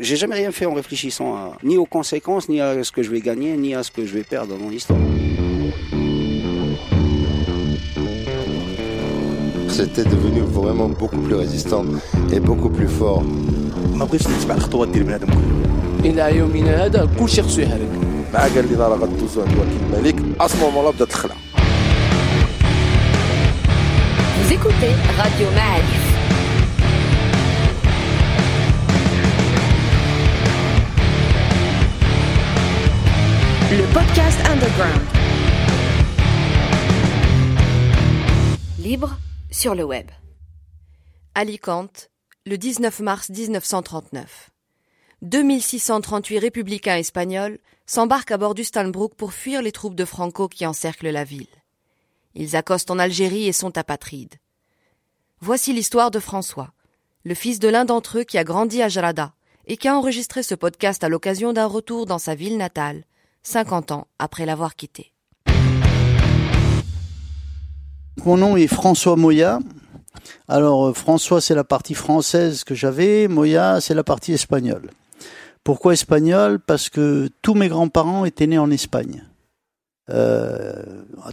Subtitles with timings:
[0.00, 3.20] J'ai jamais rien fait en réfléchissant ni aux conséquences, ni à ce que je vais
[3.20, 4.98] gagner, ni à ce que je vais perdre dans mon histoire.
[9.68, 11.84] C'était devenu vraiment beaucoup plus résistant
[12.32, 13.22] et beaucoup plus fort.
[16.04, 17.88] الى يومنا هذا كل شيء خصو يهرب
[18.34, 21.34] مع قال لي راه غدوزو عند وكيل الملك اصلا مولا بدات الخلع
[24.42, 26.16] Vous écoutez Radio Ma'arif.
[33.70, 35.02] Le podcast underground.
[38.78, 39.18] Libre
[39.50, 40.10] sur le web.
[41.34, 42.08] Alicante,
[42.46, 44.48] le 19 mars 1939.
[45.20, 50.64] 2638 républicains espagnols s'embarquent à bord du Stanbrook pour fuir les troupes de Franco qui
[50.64, 51.46] encerclent la ville.
[52.34, 54.36] Ils accostent en Algérie et sont apatrides.
[55.40, 56.72] Voici l'histoire de François,
[57.22, 59.34] le fils de l'un d'entre eux qui a grandi à Jarada
[59.66, 63.04] et qui a enregistré ce podcast à l'occasion d'un retour dans sa ville natale,
[63.42, 65.12] 50 ans après l'avoir quitté.
[68.24, 69.60] Mon nom est François Moya.
[70.48, 74.90] Alors euh, François c'est la partie française que j'avais, Moya c'est la partie espagnole.
[75.64, 79.24] Pourquoi espagnol Parce que tous mes grands-parents étaient nés en Espagne.
[80.10, 80.82] Euh,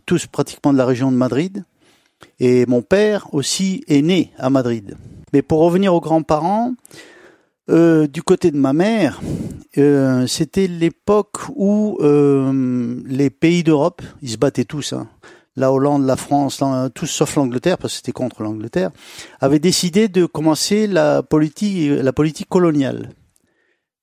[0.05, 1.63] tous pratiquement de la région de Madrid.
[2.39, 4.97] Et mon père aussi est né à Madrid.
[5.33, 6.73] Mais pour revenir aux grands-parents,
[7.69, 9.21] euh, du côté de ma mère,
[9.77, 15.07] euh, c'était l'époque où euh, les pays d'Europe, ils se battaient tous, hein,
[15.55, 16.61] la Hollande, la France,
[16.93, 18.91] tous sauf l'Angleterre, parce que c'était contre l'Angleterre,
[19.39, 23.11] avaient décidé de commencer la politique, coloniale.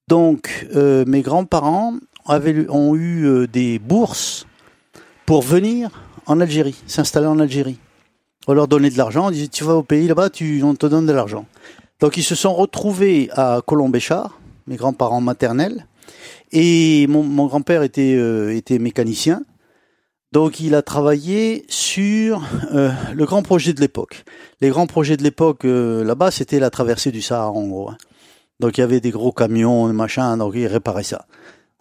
[0.09, 1.95] Donc, mes grands-parents
[2.27, 4.47] ont eu des bourses
[5.27, 5.91] pour venir
[6.25, 7.79] en Algérie, s'installer en Algérie.
[8.49, 10.31] On leur donnait de l'argent, on disait tu vas au pays là-bas,
[10.63, 11.45] on te donne de l'argent.
[12.03, 15.87] Donc ils se sont retrouvés à Colombéchard, mes grands-parents maternels,
[16.51, 19.45] et mon, grand-père était, euh, était mécanicien.
[20.33, 22.43] Donc il a travaillé sur
[22.73, 24.25] euh, le grand projet de l'époque.
[24.61, 27.91] Les grands projets de l'époque euh, là-bas, c'était la traversée du Sahara en gros.
[27.91, 27.99] hein.
[28.59, 31.27] Donc il y avait des gros camions, des machins, donc il réparait ça.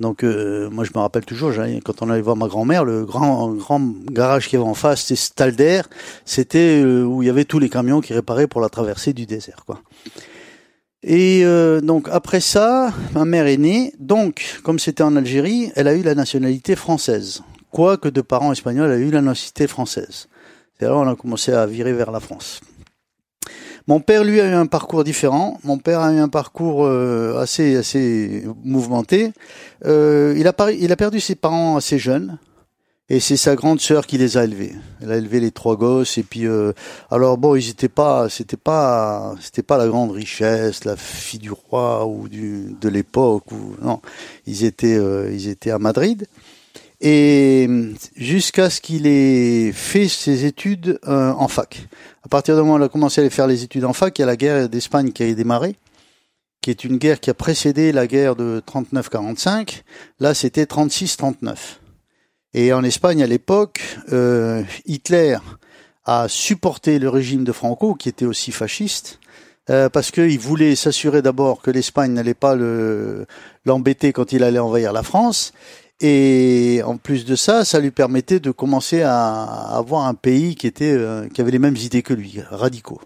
[0.02, 1.54] Donc euh, moi je me rappelle toujours,
[1.86, 3.80] quand on allait voir ma grand-mère, le grand grand
[4.12, 5.82] garage qu'il y avait en face, c'était Stalder,
[6.26, 9.26] c'était euh, où il y avait tous les camions qui réparaient pour la traversée du
[9.26, 9.80] désert, quoi.
[11.04, 13.94] Et euh, donc après ça, ma mère est née.
[14.00, 17.44] Donc, comme c'était en Algérie, elle a eu la nationalité française.
[17.72, 20.28] Quoique de parents espagnols, elle a eu la nationalité française.
[20.80, 22.62] C'est alors on a commencé à virer vers la France.
[23.88, 25.60] Mon père, lui, a eu un parcours différent.
[25.64, 29.32] Mon père a eu un parcours euh, assez assez mouvementé.
[29.86, 32.38] Euh, il a il a perdu ses parents assez jeunes.
[33.10, 34.74] Et c'est sa grande sœur qui les a élevés.
[35.02, 36.72] Elle a élevé les trois gosses et puis euh,
[37.10, 41.52] alors bon, ils étaient pas, c'était pas, c'était pas la grande richesse, la fille du
[41.52, 43.44] roi ou du de l'époque
[43.82, 44.00] non,
[44.48, 44.98] ils étaient,
[45.30, 46.26] ils étaient à Madrid
[47.02, 47.68] et
[48.16, 51.90] jusqu'à ce qu'il ait fait ses études en fac.
[52.24, 54.18] À partir du moment où il a commencé à aller faire les études en fac,
[54.20, 55.76] il y a la guerre d'Espagne qui a démarré,
[56.62, 59.82] qui est une guerre qui a précédé la guerre de 39-45.
[60.20, 61.56] Là, c'était 36-39.
[62.54, 63.82] Et en Espagne, à l'époque,
[64.12, 65.38] euh, Hitler
[66.06, 69.20] a supporté le régime de Franco, qui était aussi fasciste,
[69.70, 73.26] euh, parce qu'il voulait s'assurer d'abord que l'Espagne n'allait pas le-
[73.66, 75.54] l'embêter quand il allait envahir la France.
[76.02, 80.68] Et en plus de ça, ça lui permettait de commencer à avoir un pays qui
[80.68, 83.00] était euh, qui avait les mêmes idées que lui, radicaux.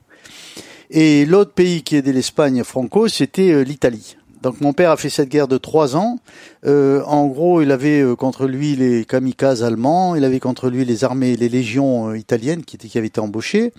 [0.89, 4.15] Et l'autre pays qui aidait l'Espagne Franco, c'était euh, l'Italie.
[4.45, 6.19] Donc mon père a fait cette guerre de trois ans.
[6.67, 10.85] Euh, en gros, il avait euh, contre lui les kamikazes allemands, il avait contre lui
[10.85, 13.73] les armées, les légions euh, italiennes qui, étaient, qui avaient été embauchées.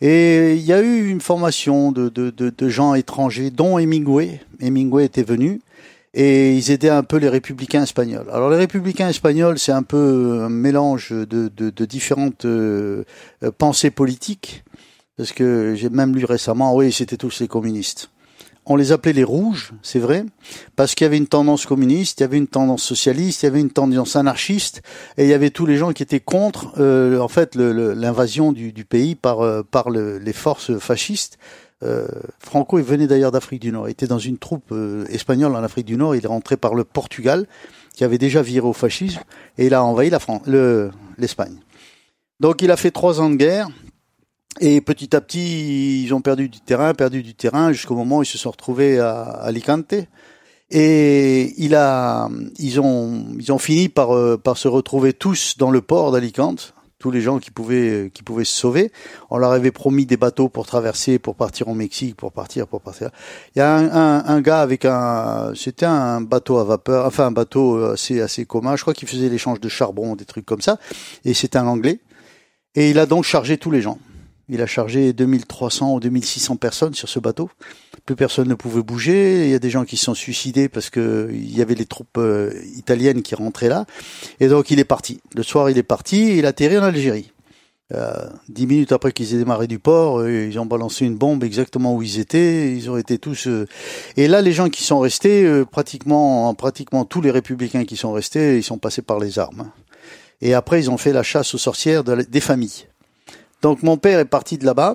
[0.00, 4.40] Et il y a eu une formation de, de, de, de gens étrangers, dont Hemingway.
[4.60, 5.60] Hemingway était venu
[6.12, 8.28] et ils aidaient un peu les républicains espagnols.
[8.32, 13.04] Alors les républicains espagnols, c'est un peu un mélange de, de, de différentes euh,
[13.42, 14.64] euh, pensées politiques,
[15.16, 18.10] parce que j'ai même lu récemment, oui, c'était tous les communistes.
[18.66, 20.24] On les appelait les rouges, c'est vrai,
[20.76, 23.48] parce qu'il y avait une tendance communiste, il y avait une tendance socialiste, il y
[23.48, 24.82] avait une tendance anarchiste,
[25.16, 28.72] et il y avait tous les gens qui étaient contre, euh, en fait, l'invasion du,
[28.72, 31.38] du pays par euh, par le- les forces fascistes.
[31.82, 32.06] Euh,
[32.38, 33.88] Franco, il venait d'ailleurs d'Afrique du Nord.
[33.88, 36.14] Il était dans une troupe euh, espagnole en Afrique du Nord.
[36.14, 37.46] Il est rentré par le Portugal,
[37.94, 39.20] qui avait déjà viré au fascisme,
[39.58, 41.56] et il a envahi la France, le, l'Espagne.
[42.38, 43.68] Donc, il a fait trois ans de guerre.
[44.60, 48.22] Et petit à petit, ils ont perdu du terrain, perdu du terrain, jusqu'au moment où
[48.22, 49.94] ils se sont retrouvés à Alicante.
[50.70, 52.28] Et il a,
[52.58, 56.74] ils ont, ils ont fini par, euh, par se retrouver tous dans le port d'Alicante,
[57.00, 58.92] tous les gens qui pouvaient qui pouvaient se sauver.
[59.30, 62.80] On leur avait promis des bateaux pour traverser, pour partir au Mexique, pour partir, pour
[62.80, 63.10] partir.
[63.56, 67.26] Il y a un, un, un gars avec un, c'était un bateau à vapeur, enfin
[67.26, 68.76] un bateau assez assez commun.
[68.76, 70.78] Je crois qu'il faisait l'échange de charbon, des trucs comme ça.
[71.24, 71.98] Et c'est un Anglais.
[72.76, 73.98] Et il a donc chargé tous les gens.
[74.48, 77.50] Il a chargé 2300 ou 2600 personnes sur ce bateau.
[78.14, 79.44] Personne ne pouvait bouger.
[79.44, 81.86] Il y a des gens qui se sont suicidés parce que il y avait les
[81.86, 83.86] troupes euh, italiennes qui rentraient là.
[84.40, 85.20] Et donc il est parti.
[85.34, 86.16] Le soir, il est parti.
[86.16, 87.32] Et il a atterri en Algérie.
[87.92, 91.42] Euh, dix minutes après qu'ils aient démarré du port, euh, ils ont balancé une bombe
[91.42, 92.72] exactement où ils étaient.
[92.72, 93.48] Ils ont été tous.
[94.16, 98.58] Et là, les gens qui sont restés, pratiquement, pratiquement tous les républicains qui sont restés,
[98.58, 99.70] ils sont passés par les armes.
[100.40, 102.86] Et après, ils ont fait la chasse aux sorcières des familles.
[103.62, 104.94] Donc mon père est parti de là-bas.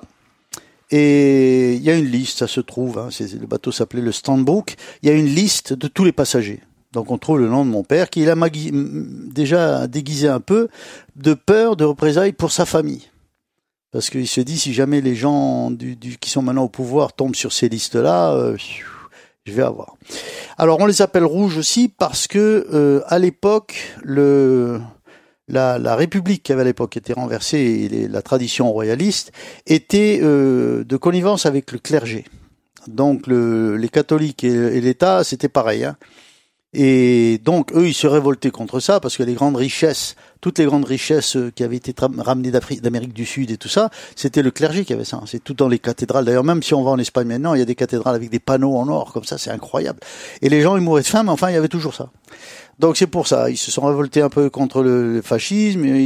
[0.90, 4.76] Et il y a une liste, ça se trouve, hein, le bateau s'appelait le Standbook,
[5.02, 6.60] il y a une liste de tous les passagers.
[6.92, 8.36] Donc on trouve le nom de mon père qui l'a
[9.32, 10.68] déjà déguisé un peu
[11.16, 13.10] de peur de représailles pour sa famille.
[13.90, 17.12] Parce qu'il se dit si jamais les gens du, du- qui sont maintenant au pouvoir
[17.12, 18.56] tombent sur ces listes-là, euh,
[19.44, 19.96] je vais avoir.
[20.56, 24.80] Alors on les appelle rouges aussi parce que euh, à l'époque le
[25.48, 29.32] la, la République qui avait à l'époque été renversée et la tradition royaliste
[29.66, 32.24] était euh, de connivence avec le clergé.
[32.88, 35.84] Donc le, les catholiques et, l'État, c'était pareil.
[35.84, 35.96] Hein.
[36.72, 40.66] Et donc eux, ils se révoltaient contre ça parce que les grandes richesses, toutes les
[40.66, 44.50] grandes richesses euh, qui avaient été ramenées d'Amérique du Sud et tout ça, c'était le
[44.50, 45.20] clergé qui avait ça.
[45.26, 46.24] C'est tout dans les cathédrales.
[46.24, 48.40] D'ailleurs, même si on va en Espagne maintenant, il y a des cathédrales avec des
[48.40, 50.00] panneaux en or comme ça, c'est incroyable.
[50.42, 52.10] Et les gens, ils mouraient de faim, mais enfin, il y avait toujours ça.
[52.78, 55.96] Donc c'est pour ça, ils se sont révoltés un peu contre le, fascisme, ils,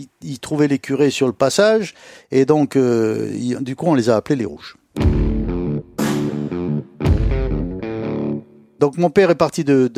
[0.00, 1.94] ils- ils trouvaient les curés sur le passage,
[2.30, 3.30] et donc euh,
[3.60, 4.76] du coup on les a appelés les rouges.
[8.80, 9.88] Donc mon père est parti de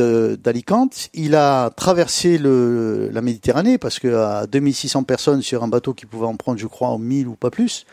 [0.42, 5.92] d'Alicante, il a traversé le, la Méditerranée parce que à 2600 personnes sur un bateau
[5.94, 7.84] qui pouvait en prendre je crois 1000 ou pas plus,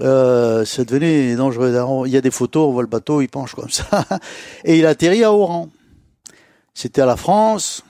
[0.00, 1.72] euh, ça devenait dangereux.
[2.06, 4.04] Il y a des photos, on voit le bateau, il penche comme ça,
[4.64, 5.68] et il atterrit à Oran.
[6.74, 7.84] C'était à la France.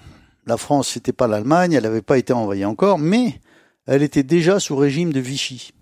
[0.47, 3.41] La France, c'était pas l'Allemagne, elle n'avait pas été envahie encore, mais
[3.87, 5.73] elle était déjà sous régime de Vichy.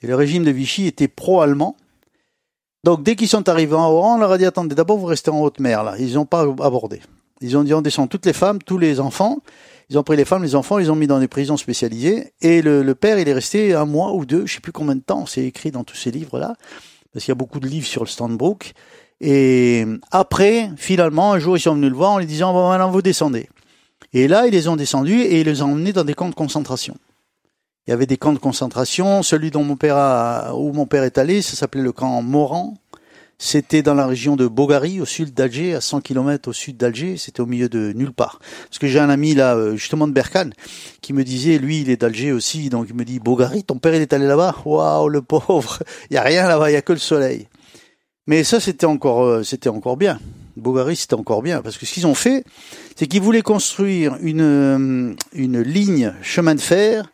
[0.00, 1.76] Et le régime de Vichy était pro-allemand.
[2.84, 5.30] Donc dès qu'ils sont arrivés en Oran, on leur a dit attendez, d'abord vous restez
[5.30, 5.96] en haute mer là.
[5.98, 7.00] Ils n'ont pas abordé.
[7.40, 9.38] Ils ont dit on descend toutes les femmes, tous les enfants.
[9.90, 12.32] Ils ont pris les femmes, les enfants, ils ont mis dans des prisons spécialisées.
[12.40, 15.00] Et le, père, il est resté un mois ou deux, je sais plus combien de
[15.00, 15.26] temps.
[15.26, 16.54] C'est écrit dans tous ces livres là,
[17.12, 18.72] parce qu'il y a beaucoup de livres sur le Standbrook.
[19.20, 22.90] Et après, finalement, un jour, ils sont venus le voir en lui disant, bon, maintenant,
[22.90, 23.48] vous descendez.
[24.12, 26.34] Et là, ils les ont descendus et ils les ont emmenés dans des camps de
[26.34, 26.96] concentration.
[27.86, 29.22] Il y avait des camps de concentration.
[29.22, 32.74] Celui dont mon père a, où mon père est allé, ça s'appelait le camp Moran.
[33.38, 37.18] C'était dans la région de Bogari, au sud d'Alger, à 100 km au sud d'Alger.
[37.18, 38.40] C'était au milieu de nulle part.
[38.68, 40.52] Parce que j'ai un ami là, euh, justement de Berkane,
[41.02, 43.94] qui me disait, lui, il est d'Alger aussi, donc il me dit, Bogari, ton père,
[43.94, 46.82] il est allé là-bas Waouh, le pauvre Il y a rien là-bas, il y a
[46.82, 47.46] que le soleil.
[48.26, 50.18] Mais ça, c'était encore, euh, c'était encore bien.
[50.56, 52.44] Bogari, c'était encore bien, parce que ce qu'ils ont fait,
[52.96, 57.10] c'est qu'ils voulaient construire une, euh, une ligne chemin de fer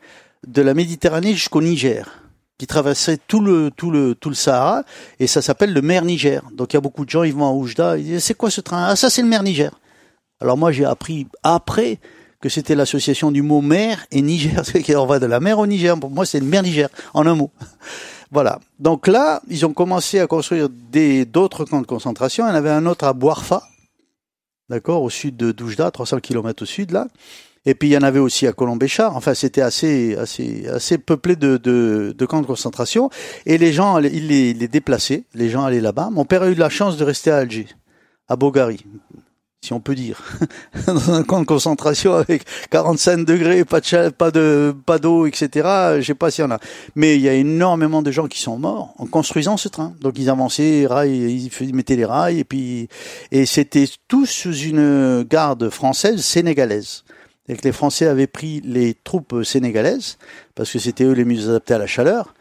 [0.47, 2.23] de la Méditerranée jusqu'au Niger,
[2.57, 4.85] qui traversait tout le, tout le, tout le Sahara,
[5.19, 6.43] et ça s'appelle le mer Niger.
[6.53, 8.51] Donc il y a beaucoup de gens, ils vont à Oujda, ils disent, c'est quoi
[8.51, 8.85] ce train?
[8.89, 9.73] Ah, ça, c'est le mer Niger.
[10.41, 11.99] Alors moi, j'ai appris après
[12.41, 15.67] que c'était l'association du mot mer et Niger, c'est qu'on va de la mer au
[15.67, 15.99] Niger.
[15.99, 17.51] Pour moi, c'est le mer Niger, en un mot.
[18.33, 18.61] Voilà.
[18.79, 22.47] Donc là, ils ont commencé à construire des d'autres camps de concentration.
[22.47, 23.63] Il y en avait un autre à Boarfa,
[24.71, 27.07] d'accord, au sud de Doujda, 300 km au sud là.
[27.67, 29.15] Et puis il y en avait aussi à Colombéchar.
[29.17, 33.11] Enfin, c'était assez, assez, assez peuplé de, camps de concentration.
[33.45, 35.25] Et les gens, ils les, ils les déplaçaient.
[35.35, 36.09] Les gens allaient là-bas.
[36.11, 37.69] Mon père a eu de la chance de rester à Alger,
[38.29, 38.85] à Bogari,
[39.63, 40.21] si on peut dire,
[40.87, 45.49] dans un camp de concentration avec 45 degrés, pas de pas de, pas d'eau, etc.
[45.99, 46.59] Je sais pas s'il y en a.
[46.97, 49.95] Mais il y a énormément de gens qui sont morts en construisant ce train.
[50.01, 52.89] Donc ils avançaient, rails, ils mettaient les rails et puis
[53.31, 57.05] et c'était tous sous une garde française sénégalaise.
[57.49, 60.17] Et que les Français avaient pris les troupes sénégalaises
[60.57, 62.35] parce que c'était eux les mieux adaptés à la chaleur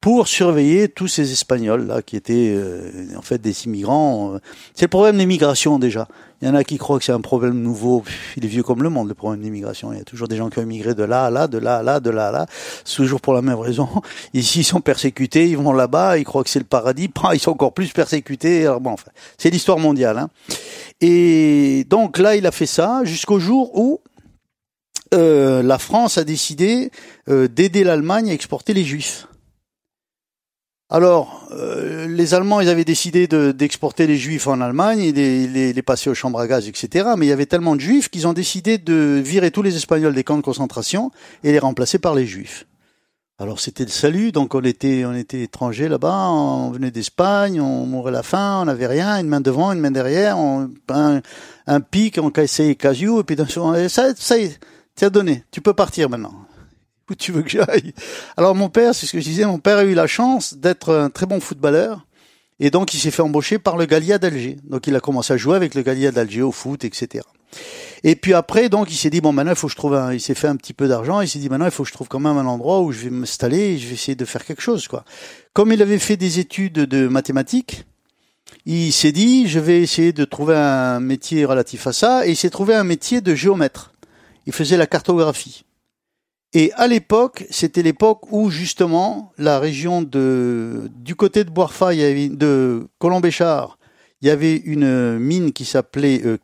[0.00, 4.34] pour surveiller tous ces Espagnols là qui étaient euh, en fait des immigrants.
[4.34, 4.38] euh.
[4.74, 6.06] C'est le problème des migrations déjà.
[6.40, 8.04] Il y en a qui croient que c'est un problème nouveau.
[8.36, 9.92] Il est vieux comme le monde, le problème d'immigration.
[9.92, 11.78] Il y a toujours des gens qui ont immigré de là à là, de là
[11.78, 12.46] à là, de là à là.
[12.84, 13.88] C'est toujours pour la même raison.
[14.34, 17.10] Ici, ils sont persécutés, ils vont là-bas, ils croient que c'est le paradis.
[17.32, 18.72] Ils sont encore plus persécutés.
[18.80, 20.18] Bon, enfin, c'est l'histoire mondiale.
[20.18, 20.30] Hein.
[21.00, 24.00] Et donc là, il a fait ça jusqu'au jour où
[25.14, 26.90] euh, la France a décidé
[27.28, 29.26] euh, d'aider l'Allemagne à exporter les Juifs.
[30.90, 35.46] Alors, euh, les Allemands, ils avaient décidé de- d'exporter les Juifs en Allemagne, et les,
[35.46, 37.10] les, les passer aux chambres à gaz, etc.
[37.18, 40.14] Mais il y avait tellement de Juifs qu'ils ont décidé de virer tous les Espagnols
[40.14, 41.10] des camps de concentration
[41.44, 42.66] et les remplacer par les Juifs.
[43.40, 47.86] Alors c'était le salut, donc on était on était étrangers là-bas, on venait d'Espagne, on
[47.86, 51.20] mourait la faim, on n'avait rien, une main devant, une main derrière, on, un,
[51.68, 52.74] un pic, on cassait les
[53.20, 56.34] et puis d'un ça, ça y est, donné, tu peux partir maintenant.
[57.10, 57.94] Où tu veux que j'aille
[58.36, 60.94] Alors mon père, c'est ce que je disais, mon père a eu la chance d'être
[60.94, 62.06] un très bon footballeur,
[62.60, 64.56] et donc il s'est fait embaucher par le Gallia d'Alger.
[64.64, 67.24] Donc il a commencé à jouer avec le Gallia d'Alger au foot, etc.
[68.04, 70.12] Et puis après, donc, il s'est dit bon, maintenant, il faut que je trouve un.
[70.12, 71.20] Il s'est fait un petit peu d'argent.
[71.20, 73.04] Il s'est dit maintenant, il faut que je trouve quand même un endroit où je
[73.04, 73.58] vais m'installer.
[73.58, 75.04] Et je vais essayer de faire quelque chose, quoi.
[75.52, 77.84] Comme il avait fait des études de mathématiques,
[78.66, 82.26] il s'est dit je vais essayer de trouver un métier relatif à ça.
[82.26, 83.92] Et il s'est trouvé un métier de géomètre.
[84.46, 85.64] Il faisait la cartographie.
[86.54, 92.00] Et à l'époque, c'était l'époque où justement la région de du côté de Boirfa, il
[92.00, 93.78] y avait de Colombéchard,
[94.22, 96.38] il y avait une mine qui s'appelait euh.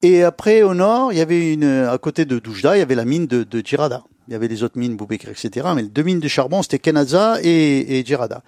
[0.00, 2.94] Et après, au nord, il y avait une, à côté de Doujda, il y avait
[2.94, 4.04] la mine de, de Djirada.
[4.28, 5.66] Il y avait les autres mines, Boubekir, etc.
[5.74, 8.42] Mais les deux mines de charbon, c'était Kenadza et, et Djirada.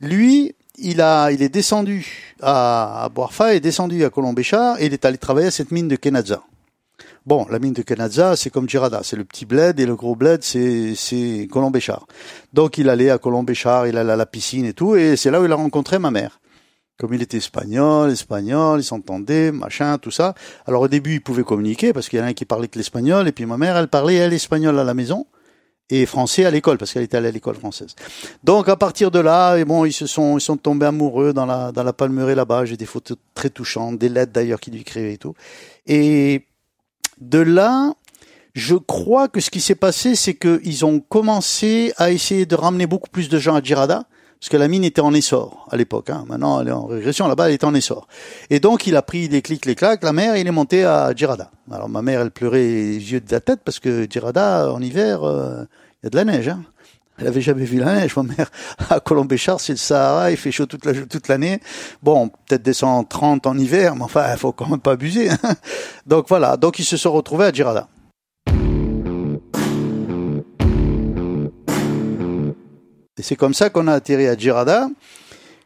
[0.00, 4.92] Lui, il a, il est descendu à, à Boarfa, est descendu à Colombéchard et il
[4.92, 6.42] est allé travailler à cette mine de Kenadza.
[7.30, 10.16] Bon, la mine de Kenadza, c'est comme Djirada, c'est le petit bled et le gros
[10.16, 12.08] bled, c'est, c'est Colombéchard.
[12.52, 15.40] Donc il allait à Colombéchard, il allait à la piscine et tout, et c'est là
[15.40, 16.40] où il a rencontré ma mère
[16.98, 20.34] comme il était espagnol, espagnol, il s'entendait, machin, tout ça.
[20.66, 22.76] Alors au début, il pouvait communiquer parce qu'il y en a un qui parlait que
[22.76, 25.24] l'espagnol et puis ma mère, elle parlait elle espagnol à la maison
[25.88, 27.94] et français à l'école parce qu'elle était allée à l'école française.
[28.42, 31.46] Donc à partir de là, et bon, ils se sont ils sont tombés amoureux dans
[31.46, 32.64] la dans la palmeraie là-bas.
[32.64, 35.34] J'ai des photos très touchantes, des lettres d'ailleurs qu'il lui écrivait et tout.
[35.86, 36.44] Et
[37.20, 37.92] de là,
[38.54, 42.86] je crois que ce qui s'est passé, c'est qu'ils ont commencé à essayer de ramener
[42.86, 44.04] beaucoup plus de gens à Djirada
[44.40, 46.08] parce que la mine était en essor à l'époque.
[46.08, 46.24] Hein.
[46.26, 47.28] Maintenant, elle est en régression.
[47.28, 48.08] Là-bas, elle est en essor.
[48.48, 50.02] Et donc, il a pris les clics, les claques.
[50.02, 51.50] La mère, il est monté à Djirada.
[51.70, 55.24] Alors, ma mère, elle pleurait les yeux de la tête parce que Djirada, en hiver,
[55.24, 55.64] euh,
[56.02, 56.48] il y a de la neige.
[56.48, 56.62] Hein.
[57.20, 58.16] Elle avait jamais vu la neige.
[58.16, 58.50] Ma mère,
[58.88, 60.30] à Colombéchard, c'est le Sahara.
[60.30, 61.60] Il fait chaud toute la toute l'année.
[62.02, 65.30] Bon, peut-être descend 30 en hiver, mais enfin, il faut quand même pas abuser.
[65.30, 65.36] Hein.
[66.06, 66.56] Donc voilà.
[66.56, 67.88] Donc, ils se sont retrouvés à Djirada.
[73.18, 74.88] Et c'est comme ça qu'on a atterri à Djirada.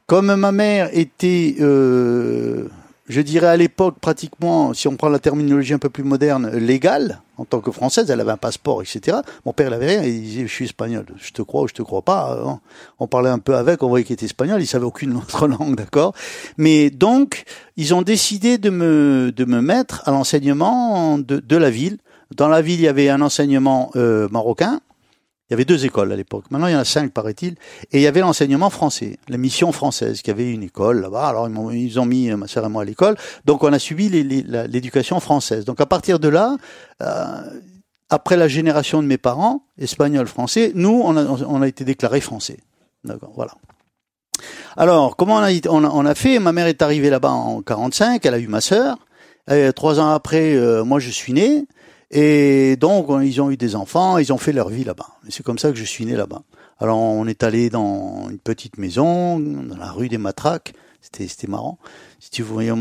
[0.06, 2.68] Comme ma mère était, euh,
[3.08, 7.22] je dirais à l'époque pratiquement, si on prend la terminologie un peu plus moderne, légale,
[7.36, 9.18] en tant que française, elle avait un passeport, etc.
[9.44, 11.74] Mon père, il avait rien, il disait, je suis espagnol, je te crois ou je
[11.74, 12.38] te crois pas.
[12.46, 12.60] hein.
[12.98, 15.76] On parlait un peu avec, on voyait qu'il était espagnol, il savait aucune autre langue,
[15.76, 16.14] d'accord
[16.58, 17.44] Mais donc,
[17.76, 21.98] ils ont décidé de me, de me mettre à l'enseignement de, de la ville.
[22.36, 24.80] Dans la ville, il y avait un enseignement euh, marocain,
[25.48, 26.46] il y avait deux écoles à l'époque.
[26.50, 27.56] Maintenant, il y en a cinq, paraît-il.
[27.92, 31.28] Et il y avait l'enseignement français, la mission française, qui avait une école là-bas.
[31.28, 33.16] Alors, ils, ont mis euh, ma sœur et moi à l'école.
[33.44, 35.66] Donc, on a la- l'éducation française.
[35.66, 36.56] Donc, à partir de là,
[37.02, 37.42] euh,
[38.08, 42.58] après la génération de mes parents, espagnols, français, nous, on a, été déclarés français.
[43.04, 43.52] D'accord, voilà.
[44.78, 46.38] Alors, comment on a, fait?
[46.38, 48.96] Ma mère est arrivée là-bas en 45, elle a eu ma sœur.
[49.76, 51.66] Trois ans après, euh, moi, je suis né.
[52.10, 55.08] Et donc, on- ils ont eu des enfants, ils ont fait leur vie là-bas.
[55.28, 56.42] C'est comme ça que je suis né là-bas.
[56.78, 60.74] Alors, on est allé dans une petite maison, dans la rue des Matraques.
[61.00, 61.78] C'était, c'était marrant.
[62.18, 62.72] Si tu voyais,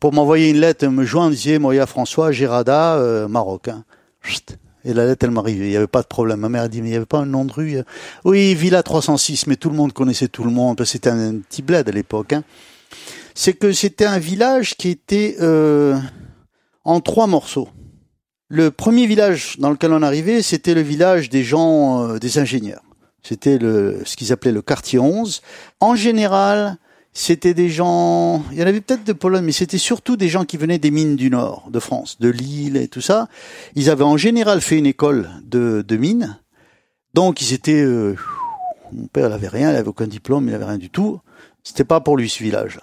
[0.00, 3.68] pour m'envoyer une lettre, me joindre, disait Moya François, Gérada, euh, Maroc.
[3.68, 3.84] hein.
[4.22, 4.58] Chut.
[4.84, 5.66] Et la lettre, elle m'arrivait.
[5.66, 6.40] Il n'y avait pas de problème.
[6.40, 7.76] Ma mère a dit, mais il n'y avait pas un nom de rue.
[7.78, 7.82] euh.
[8.24, 10.82] Oui, Villa 306, mais tout le monde connaissait tout le monde.
[10.84, 12.32] C'était un, un petit bled à l'époque.
[12.32, 12.42] hein.
[13.34, 15.96] C'est que c'était un village qui était euh,
[16.84, 17.68] en trois morceaux.
[18.50, 22.82] Le premier village dans lequel on arrivait, c'était le village des gens, euh, des ingénieurs.
[23.22, 25.42] C'était le, ce qu'ils appelaient le quartier 11.
[25.80, 26.78] En général,
[27.12, 30.46] c'était des gens, il y en avait peut-être de Pologne, mais c'était surtout des gens
[30.46, 33.28] qui venaient des mines du Nord, de France, de Lille et tout ça.
[33.74, 36.38] Ils avaient en général fait une école de, de mines.
[37.12, 38.16] Donc ils étaient, euh,
[38.92, 41.20] mon père il avait rien, il avait aucun diplôme, il avait rien du tout.
[41.64, 42.80] C'était pas pour lui ce village.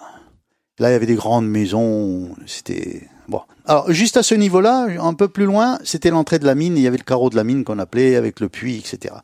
[0.78, 3.40] Là, il y avait des grandes maisons, c'était bon.
[3.64, 6.76] Alors, juste à ce niveau-là, un peu plus loin, c'était l'entrée de la mine.
[6.76, 9.14] Il y avait le carreau de la mine qu'on appelait avec le puits, etc.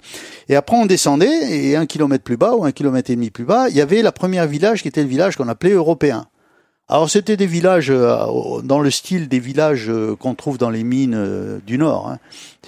[0.49, 3.45] Et après, on descendait et un kilomètre plus bas ou un kilomètre et demi plus
[3.45, 6.27] bas, il y avait la première village qui était le village qu'on appelait européen.
[6.89, 10.85] Alors, c'était des villages euh, dans le style des villages euh, qu'on trouve dans les
[10.85, 12.11] mines euh, du Nord.
[12.11, 12.19] Hein.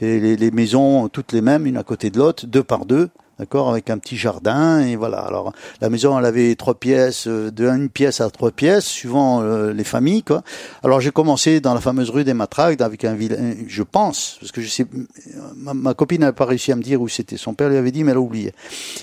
[0.00, 3.90] Les maisons toutes les mêmes, une à côté de l'autre, deux par deux, d'accord, avec
[3.90, 5.18] un petit jardin et voilà.
[5.18, 9.42] Alors la maison elle avait trois pièces, euh, de une pièce à trois pièces, suivant
[9.42, 10.42] euh, les familles quoi.
[10.82, 14.52] Alors j'ai commencé dans la fameuse rue des Matraques avec un village, je pense, parce
[14.52, 14.86] que je sais,
[15.56, 17.36] ma, copine n'a pas réussi à me dire où c'était.
[17.36, 18.52] Son père lui avait dit mais elle a oublié.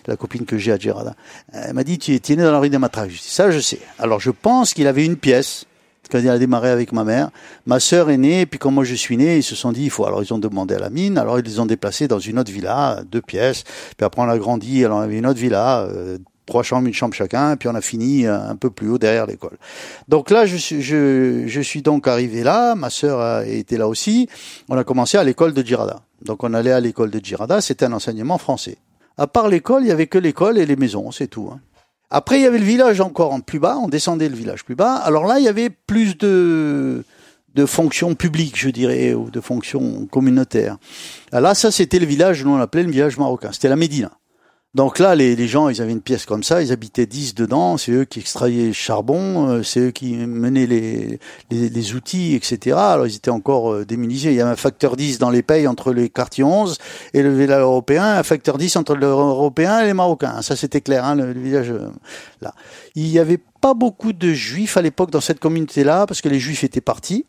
[0.08, 1.16] La copine que j'ai à Gerada,
[1.54, 3.12] elle m'a dit tu es né dans la rue des Matraques.
[3.22, 3.80] Ça je sais.
[4.00, 5.66] Alors je pense qu'il avait une pièce
[6.12, 7.30] quand il a démarré avec ma mère.
[7.66, 9.84] Ma sœur est née, et puis quand moi je suis né, ils se sont dit,
[9.86, 10.06] il faut.
[10.06, 12.52] Alors ils ont demandé à la mine, alors ils les ont déplacés dans une autre
[12.52, 13.64] villa, deux pièces.
[13.98, 16.94] Puis après on a grandi, alors on avait une autre villa, euh, trois chambres, une
[16.94, 19.58] chambre chacun, et puis on a fini euh, un peu plus haut derrière l'école.
[20.08, 23.88] Donc là, je suis, je, je suis donc arrivé là, ma sœur a été là
[23.88, 24.28] aussi.
[24.70, 26.02] On a commencé à l'école de Girada.
[26.24, 28.78] Donc on allait à l'école de Girada, c'était un enseignement français.
[29.18, 31.50] À part l'école, il y avait que l'école et les maisons, c'est tout.
[31.54, 31.60] Hein.
[32.12, 34.76] Après, il y avait le village encore en plus bas, on descendait le village plus
[34.76, 34.96] bas.
[34.96, 37.06] Alors là, il y avait plus de,
[37.56, 40.78] de fonctions publiques, je dirais, ou de fonctions communautaires.
[41.32, 43.52] Là, ça, c'était le village, nous on l'appelait le village marocain.
[43.54, 44.12] C'était la Médina.
[44.74, 47.78] Donc là, les, les, gens, ils avaient une pièce comme ça, ils habitaient 10 dedans,
[47.78, 52.36] c'est eux qui extrayaient le charbon, euh, c'est eux qui menaient les, les, les, outils,
[52.36, 52.78] etc.
[52.78, 54.30] Alors ils étaient encore euh, démunisés.
[54.30, 56.78] Il y avait un facteur 10 dans les payes entre les quartiers 11
[57.14, 60.42] et le village européen, un facteur 10 entre le européen et les Marocains.
[60.42, 61.90] Ça, c'était clair, hein, le, le, village euh,
[62.40, 62.54] là.
[62.96, 66.40] Il y avait pas beaucoup de juifs à l'époque dans cette communauté-là, parce que les
[66.40, 67.26] juifs étaient partis.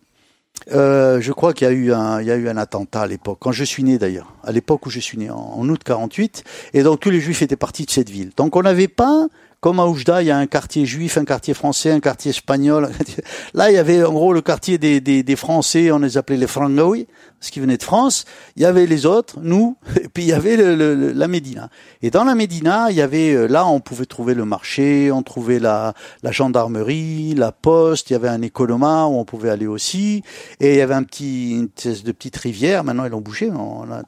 [0.71, 3.07] Euh, je crois qu'il y a eu un, il y a eu un attentat à
[3.07, 6.45] l'époque, quand je suis né d'ailleurs, à l'époque où je suis né, en, août 48,
[6.75, 8.31] et donc tous les juifs étaient partis de cette ville.
[8.37, 9.27] Donc on n'avait pas,
[9.63, 12.91] comme à Oujda, il y a un quartier juif, un quartier français, un quartier espagnol.
[13.55, 16.37] Là, il y avait en gros le quartier des, des, des Français, on les appelait
[16.37, 17.07] les Frangaoui,
[17.39, 18.25] parce qu'ils venaient de France.
[18.57, 21.71] Il y avait les autres, nous, et puis il y avait le, le, la Médina.
[22.03, 25.61] Et dans la Médina, il y avait là, on pouvait trouver le marché, on trouvait
[25.61, 28.11] la, la gendarmerie, la poste.
[28.11, 30.25] Il y avait un écoloma où on pouvait aller aussi,
[30.59, 32.83] et il y avait un petit, une espèce de petite rivière.
[32.83, 33.49] Maintenant, ils l'ont bougé.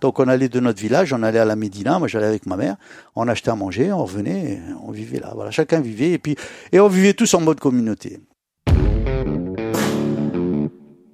[0.00, 2.00] Donc on allait de notre village, on allait à la Médina.
[2.00, 2.75] Moi, j'allais avec ma mère.
[3.14, 5.32] On achetait à manger, on revenait, on vivait là.
[5.50, 6.36] Chacun vivait et puis
[6.72, 8.20] et on vivait tous en mode communauté.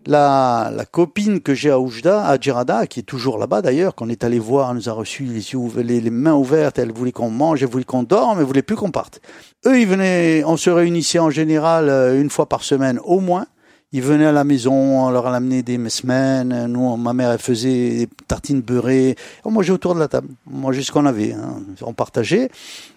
[0.06, 4.08] La, la copine que j'ai à Oujda, à Djerada, qui est toujours là-bas d'ailleurs, qu'on
[4.08, 7.12] est allé voir, elle nous a reçu les, yeux, les, les mains ouvertes, elle voulait
[7.12, 9.20] qu'on mange, elle voulait qu'on dorme, elle voulait plus qu'on parte.
[9.66, 13.46] Eux, ils venaient, on se réunissait en général euh, une fois par semaine au moins.
[13.92, 16.66] Ils venaient à la maison, on leur amenait des semaines.
[16.68, 19.16] Nous, ma mère, elle faisait des tartines beurrées.
[19.44, 20.28] On mangeait autour de la table.
[20.48, 21.32] On mangeait ce qu'on avait.
[21.32, 21.60] Hein.
[21.82, 22.50] On partageait.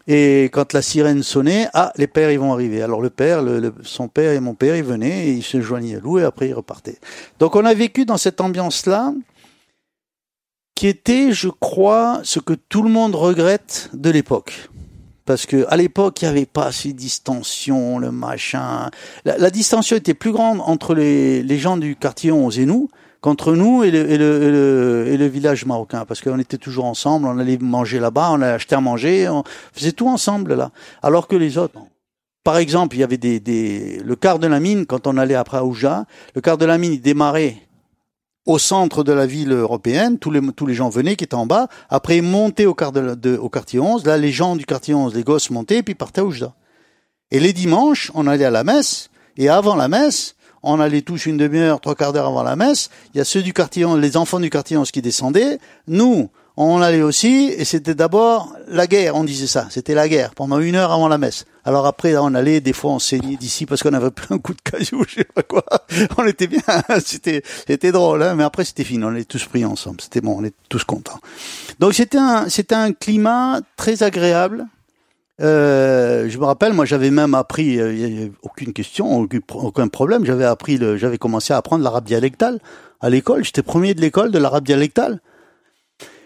[0.06, 2.84] Et quand la sirène sonnait, ah, les pères, ils vont arriver.
[2.84, 3.44] Alors le père,
[3.82, 6.54] son père et mon père, ils venaient ils se joignaient à nous et après ils
[6.54, 7.00] repartaient.
[7.40, 9.14] Donc on a vécu dans cette ambiance-là
[10.76, 14.70] qui était, je crois, ce que tout le monde regrette de l'époque
[15.26, 18.90] parce que à l'époque il n'y avait pas ces distensions, le machin.
[19.26, 22.90] La, la, distension était plus grande entre les, les gens du quartier 11 et nous
[23.22, 26.58] qu'entre nous et le, et, le, et, le, et le, village marocain, parce qu'on était
[26.58, 30.56] toujours ensemble, on allait manger là-bas, on allait acheter à manger, on faisait tout ensemble
[30.56, 30.72] là.
[31.02, 31.80] Alors que les autres,
[32.44, 35.36] par exemple, il y avait des, des le quart de la mine quand on allait
[35.36, 36.06] après Aouja,
[36.36, 37.56] le quart de la mine il démarrait
[38.46, 41.46] au centre de la ville européenne, tous les, tous les gens venaient qui étaient en
[41.46, 45.16] bas, après montaient au, quart de, au quartier 11, là les gens du quartier 11,
[45.16, 46.54] les gosses montaient, puis partaient à Oujda.
[47.32, 51.26] Et les dimanches, on allait à la messe, et avant la messe, on allait tous
[51.26, 54.00] une demi-heure, trois quarts d'heure avant la messe, il y a ceux du quartier 11,
[54.00, 58.86] les enfants du quartier 11 qui descendaient, nous, on allait aussi, et c'était d'abord la
[58.86, 61.46] guerre, on disait ça, c'était la guerre, pendant une heure avant la messe.
[61.66, 64.54] Alors après, on allait, des fois, on saignait d'ici parce qu'on avait pris un coup
[64.54, 65.64] de caillou, je sais pas quoi.
[66.18, 66.62] On était bien,
[67.04, 70.36] c'était, c'était drôle, hein, mais après c'était fini, on était tous pris ensemble, c'était bon,
[70.40, 71.20] on était tous contents.
[71.80, 74.68] Donc c'était un, c'était un climat très agréable.
[75.42, 80.26] Euh, je me rappelle, moi, j'avais même appris, euh, aucune question, aucun problème.
[80.26, 82.60] J'avais appris, j'avais commencé à apprendre l'arabe dialectal
[83.02, 83.44] à l'école.
[83.44, 85.20] J'étais premier de l'école de l'arabe dialectal.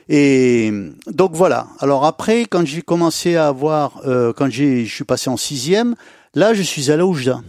[0.09, 0.71] Et
[1.07, 1.67] donc voilà.
[1.79, 5.95] Alors après, quand j'ai commencé à avoir, euh, quand j'ai, je suis passé en sixième,
[6.33, 7.41] là, je suis allé à Oujda.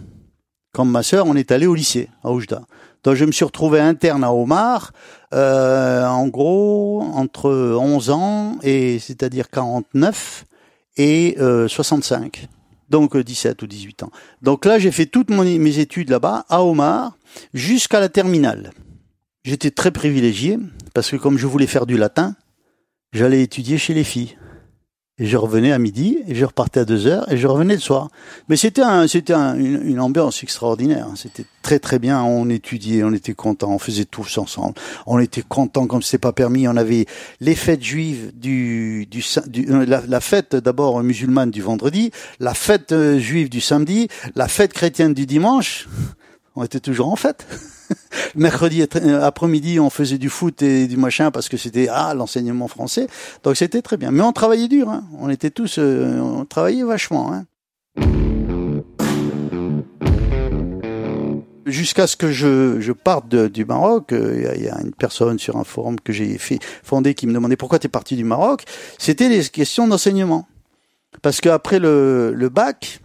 [0.73, 2.61] Comme ma sœur, on est allé au lycée à Oujda.
[3.03, 4.91] Donc je me suis retrouvé interne à Omar,
[5.33, 10.45] euh, en gros entre 11 ans et c'est-à-dire 49
[10.97, 12.47] et euh, 65.
[12.89, 14.11] Donc 17 ou 18 ans.
[14.41, 17.13] Donc là, j'ai fait toutes mes études là-bas à Omar
[17.53, 18.71] jusqu'à la terminale.
[19.43, 20.57] J'étais très privilégié
[20.93, 22.35] parce que comme je voulais faire du latin,
[23.11, 24.37] j'allais étudier chez les filles.
[25.21, 27.81] Et je revenais à midi, et je repartais à deux heures, et je revenais le
[27.81, 28.07] soir.
[28.47, 31.07] Mais c'était c'était un, une, ambiance extraordinaire.
[31.15, 32.23] C'était très très bien.
[32.23, 34.75] On étudiait, on était contents, on faisait tous ensemble.
[35.05, 36.69] On était contents comme c'est pas permis.
[36.69, 37.05] On avait
[37.41, 42.95] les fêtes juives du, du, du la, la, fête d'abord musulmane du vendredi, la fête
[43.17, 45.89] juive du samedi, la fête chrétienne du dimanche.
[46.55, 47.45] On était toujours en fête.
[48.35, 52.67] mercredi euh, après-midi, on faisait du foot et du machin parce que c'était ah l'enseignement
[52.67, 53.07] français.
[53.43, 54.11] Donc c'était très bien.
[54.11, 54.89] Mais on travaillait dur.
[54.89, 55.03] Hein.
[55.19, 57.33] On était tous, euh, on travaillait vachement.
[57.33, 57.45] Hein.
[61.65, 65.37] Jusqu'à ce que je, je parte du Maroc, euh, il y y, a une personne
[65.37, 66.39] sur un forum que j'ai
[66.83, 68.63] fondé qui me demandait pourquoi tu es parti du Maroc.
[68.97, 70.47] C'était les questions d'enseignement.
[71.21, 73.01] Parce qu'après le, le bac,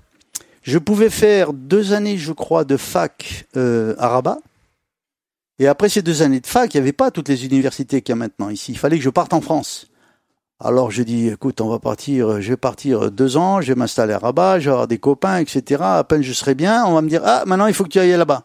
[0.64, 4.38] je pouvais faire deux années, je crois, de fac euh, à Rabat.
[5.58, 8.12] Et après ces deux années de fac, il n'y avait pas toutes les universités qu'il
[8.12, 8.72] y a maintenant ici.
[8.72, 9.86] Il fallait que je parte en France.
[10.60, 14.14] Alors je dis, écoute, on va partir, je vais partir deux ans, je vais m'installer
[14.14, 15.82] à Rabat, je vais avoir des copains, etc.
[15.82, 17.98] À peine je serai bien, on va me dire, ah, maintenant il faut que tu
[17.98, 18.44] ailles là-bas.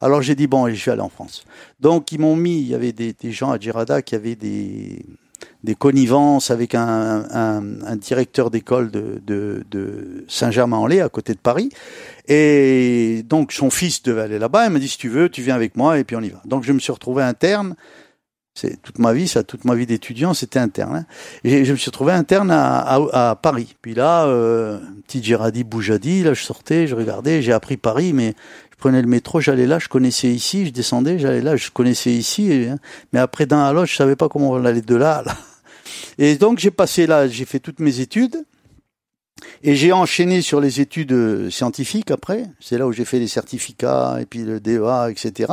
[0.00, 1.44] Alors j'ai dit, bon, je vais aller en France.
[1.80, 5.04] Donc ils m'ont mis, il y avait des, des gens à Djerada qui avaient des,
[5.64, 11.38] des connivences avec un, un, un directeur d'école de, de, de Saint-Germain-en-Laye, à côté de
[11.38, 11.70] Paris.
[12.28, 14.66] Et donc son fils devait aller là-bas.
[14.66, 16.40] Il m'a dit si tu veux, tu viens avec moi et puis on y va.
[16.44, 17.74] Donc je me suis retrouvé interne.
[18.56, 20.96] C'est toute ma vie, ça, toute ma vie d'étudiant, c'était interne.
[20.96, 21.06] hein.
[21.44, 23.76] Et je me suis retrouvé interne à, Paris.
[23.82, 28.32] Puis là, euh, petit Girardi Boujadi, là je sortais, je regardais, j'ai appris Paris, mais
[28.70, 32.12] je prenais le métro, j'allais là, je connaissais ici, je descendais, j'allais là, je connaissais
[32.12, 32.50] ici.
[32.70, 32.78] hein,
[33.12, 35.36] mais après d'un à l'autre, je savais pas comment on allait de là là.
[36.18, 38.42] Et donc j'ai passé là, j'ai fait toutes mes études.
[39.62, 42.46] Et j'ai enchaîné sur les études euh, scientifiques après.
[42.58, 45.52] C'est là où j'ai fait les certificats et puis le DEA, etc.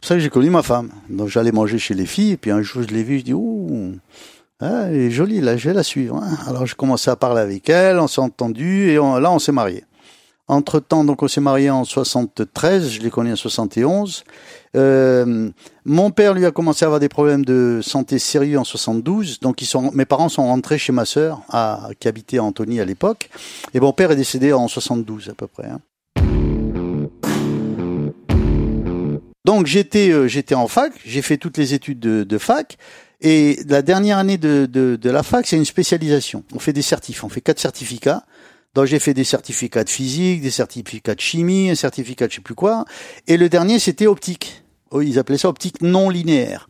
[0.00, 0.90] C'est ça que j'ai connu ma femme.
[1.08, 3.34] Donc j'allais manger chez les filles et puis un jour je l'ai vue, je dis
[3.34, 3.92] ouh,
[4.60, 6.16] ah, elle est jolie là, je vais la suivre.
[6.16, 6.36] hein.
[6.46, 9.84] Alors je commençais à parler avec elle, on s'est entendu et là on s'est mariés.
[10.50, 14.24] Entre temps, donc on s'est mariés en 73, je l'ai connu en 71.
[14.76, 15.50] Euh,
[15.84, 19.62] mon père lui a commencé à avoir des problèmes de santé sérieux en 72, donc
[19.92, 21.42] mes parents sont rentrés chez ma sœur,
[22.00, 23.28] qui habitait à Antony à l'époque,
[23.74, 25.66] et mon père est décédé en 72 à peu près.
[25.68, 25.80] hein.
[29.48, 32.76] Donc j'étais euh, j'étais en fac, j'ai fait toutes les études de, de fac,
[33.22, 36.44] et la dernière année de, de, la fac c'est une spécialisation.
[36.54, 38.26] On fait des certifs, on fait quatre certificats.
[38.74, 42.36] Donc j'ai fait des certificats de physique, des certificats de chimie, un certificat de je
[42.36, 42.84] sais plus quoi,
[43.26, 44.64] et le dernier c'était optique.
[45.00, 46.68] Ils appelaient ça optique non linéaire.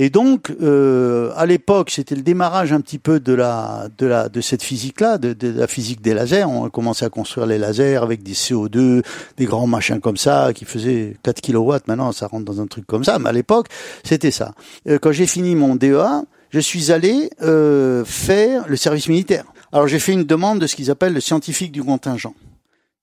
[0.00, 4.28] Et donc, euh, à l'époque, c'était le démarrage un petit peu de la de la
[4.28, 6.44] de cette physique-là, de, de la physique des lasers.
[6.44, 9.02] On a commencé à construire les lasers avec des CO2,
[9.36, 11.88] des grands machins comme ça qui faisaient 4 kilowatts.
[11.88, 13.18] Maintenant, ça rentre dans un truc comme ça.
[13.18, 13.66] Mais à l'époque,
[14.04, 14.54] c'était ça.
[14.88, 19.44] Euh, quand j'ai fini mon DEA, je suis allé euh, faire le service militaire.
[19.72, 22.34] Alors, j'ai fait une demande de ce qu'ils appellent le scientifique du contingent.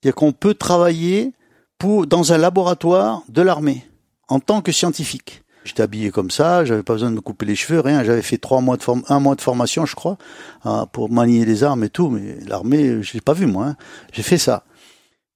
[0.01, 1.33] C'est-à-dire qu'on peut travailler
[1.77, 3.85] pour dans un laboratoire de l'armée
[4.27, 5.43] en tant que scientifique.
[5.63, 8.03] J'étais habillé comme ça, j'avais pas besoin de me couper les cheveux, rien.
[8.03, 10.17] J'avais fait trois mois de un mois de formation, je crois,
[10.63, 12.09] hein, pour manier les armes et tout.
[12.09, 13.65] Mais l'armée, je l'ai pas vu moi.
[13.65, 13.75] hein.
[14.13, 14.63] J'ai fait ça.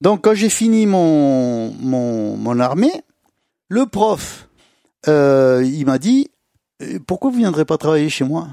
[0.00, 2.92] Donc quand j'ai fini mon mon armée,
[3.68, 4.48] le prof,
[5.08, 6.30] euh, il m'a dit
[6.82, 8.48] Euh, pourquoi vous viendrez pas travailler chez moi?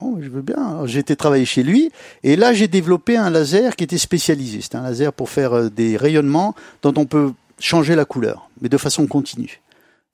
[0.00, 0.84] Oh, je veux bien.
[0.86, 1.90] J'ai été chez lui
[2.24, 4.60] et là j'ai développé un laser qui était spécialisé.
[4.60, 8.68] C'était un laser pour faire euh, des rayonnements dont on peut changer la couleur, mais
[8.68, 9.60] de façon continue.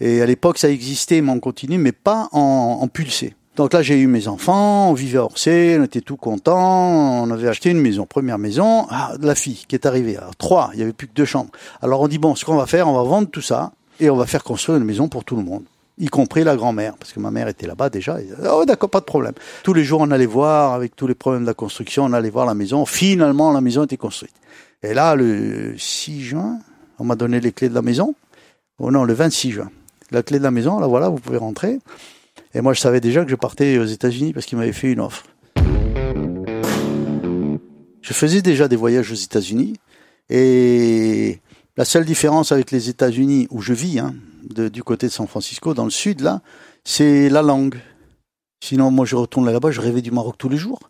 [0.00, 3.34] Et à l'époque, ça existait, mais en continu, mais pas en, en pulsé.
[3.56, 7.30] Donc là, j'ai eu mes enfants, on vivait à Orsay, on était tout contents, on
[7.32, 10.16] avait acheté une maison, première maison, ah, la fille qui est arrivée.
[10.16, 11.50] Alors trois, il y avait plus que deux chambres.
[11.82, 14.16] Alors on dit bon, ce qu'on va faire, on va vendre tout ça et on
[14.16, 15.64] va faire construire une maison pour tout le monde,
[15.98, 18.20] y compris la grand-mère, parce que ma mère était là-bas déjà.
[18.20, 19.34] Et, oh d'accord, pas de problème.
[19.64, 22.30] Tous les jours, on allait voir avec tous les problèmes de la construction, on allait
[22.30, 22.86] voir la maison.
[22.86, 24.34] Finalement, la maison était construite.
[24.84, 26.58] Et là, le 6 juin,
[26.98, 28.14] on m'a donné les clés de la maison.
[28.78, 29.70] Oh non, le 26 juin.
[30.10, 31.78] La clé de la maison, là voilà, vous pouvez rentrer.
[32.54, 35.00] Et moi, je savais déjà que je partais aux États-Unis parce qu'il m'avait fait une
[35.00, 35.24] offre.
[38.00, 39.74] Je faisais déjà des voyages aux États-Unis
[40.30, 41.40] et
[41.76, 44.14] la seule différence avec les États-Unis où je vis, hein,
[44.48, 46.40] de- du côté de San Francisco, dans le sud là,
[46.84, 47.76] c'est la langue.
[48.60, 50.80] Sinon, moi, je retourne là-bas, je rêvais du Maroc tous les jours.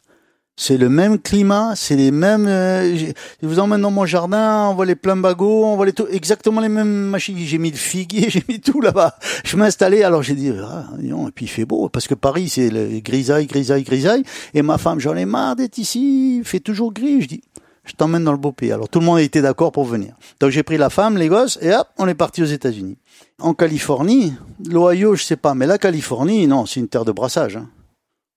[0.60, 2.48] C'est le même climat, c'est les mêmes.
[2.48, 6.08] euh, je vous emmène dans mon jardin, on voit les plumbagos, on voit les tout,
[6.10, 7.38] exactement les mêmes machines.
[7.38, 9.14] J'ai mis le figuier, j'ai mis tout là-bas.
[9.44, 12.48] Je m'installais, alors j'ai dit, ah, non, et puis il fait beau, parce que Paris
[12.48, 14.24] c'est le grisaille, grisaille, grisaille.
[14.52, 17.22] Et ma femme, j'en ai marre d'être ici, il fait toujours gris.
[17.22, 17.42] Je dis,
[17.84, 18.72] je t'emmène dans le beau pays.
[18.72, 20.16] Alors tout le monde était d'accord pour venir.
[20.40, 22.96] Donc j'ai pris la femme, les gosses, et hop, on est parti aux États-Unis.
[23.38, 24.32] En Californie,
[24.68, 27.58] l'Ohio, je sais pas, mais la Californie, non, c'est une terre de brassage.
[27.58, 27.68] Hein.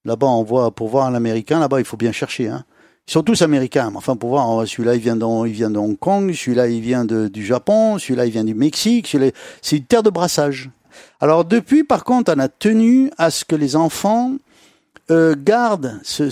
[0.06, 2.48] Là-bas, on voit, pour voir un Américain, là-bas, il faut bien chercher.
[2.48, 2.64] Hein.
[3.08, 5.98] Ils sont tous américains, enfin, pour voir, oh, celui-là, il vient de, vient de Hong
[5.98, 9.16] Kong, celui-là, il vient du Japon, celui-là, il vient du Mexique,
[9.62, 10.70] c'est une terre de brassage.
[11.20, 14.34] Alors, depuis, par contre, on a tenu à ce que les enfants
[15.10, 16.30] euh, gardent ce,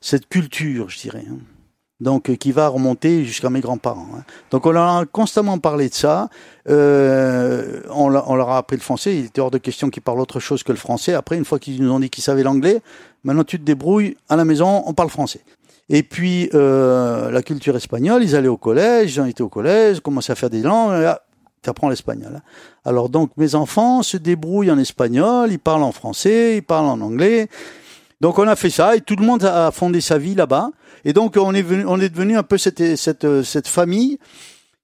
[0.00, 1.24] cette culture, je dirais.
[1.30, 1.38] hein.
[2.02, 4.08] Donc euh, qui va remonter jusqu'à mes grands-parents.
[4.16, 4.24] hein.
[4.50, 6.28] Donc on leur a constamment parlé de ça.
[6.68, 9.16] Euh, on, on leur a appris le français.
[9.16, 11.14] Il était hors de question qu'ils parlent autre chose que le français.
[11.14, 12.82] Après, une fois qu'ils nous ont dit qu'ils savaient l'anglais,
[13.24, 15.40] maintenant tu te débrouilles à la maison, on parle français.
[15.88, 20.00] Et puis euh, la culture espagnole, ils allaient au collège, ils ont été au collège,
[20.00, 21.00] commençaient à faire des langues.
[21.02, 21.22] là,
[21.62, 22.32] tu apprends l'espagnol.
[22.36, 22.42] hein.
[22.84, 27.00] Alors donc mes enfants se débrouillent en espagnol, ils parlent en français, ils parlent en
[27.00, 27.48] anglais.
[28.22, 30.70] Donc on a fait ça et tout le monde a fondé sa vie là-bas.
[31.04, 34.18] Et donc on est on est devenu un peu cette cette cette famille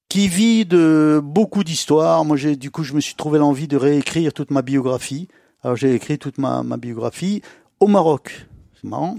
[0.09, 2.24] qui vit de beaucoup d'histoires.
[2.24, 5.29] Moi j'ai du coup je me suis trouvé l'envie de réécrire toute ma biographie.
[5.62, 7.40] Alors j'ai écrit toute ma ma biographie
[7.79, 8.46] au Maroc.
[8.74, 9.16] C'est marrant.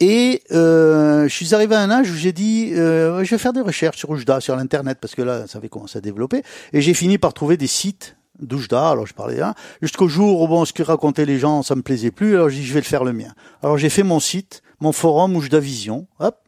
[0.00, 3.52] Et euh, je suis arrivé à un âge où j'ai dit, euh, je vais faire
[3.52, 6.42] des recherches sur Oujda, sur l'internet, parce que là, ça avait commencé à développer.
[6.72, 8.90] Et j'ai fini par trouver des sites d'Oujda.
[8.90, 11.82] Alors je parlais là, jusqu'au jour où bon, ce que racontaient les gens, ça me
[11.82, 12.34] plaisait plus.
[12.34, 13.32] Alors je vais le faire le mien.
[13.62, 16.06] Alors j'ai fait mon site, mon forum Oujda Vision.
[16.18, 16.38] Hop.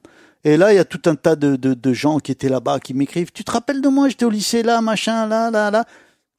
[0.46, 2.78] Et là, il y a tout un tas de, de, de gens qui étaient là-bas,
[2.78, 3.32] qui m'écrivent.
[3.32, 5.86] Tu te rappelles de moi J'étais au lycée là, machin, là, là, là.